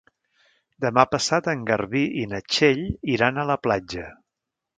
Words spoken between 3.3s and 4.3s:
a la platja.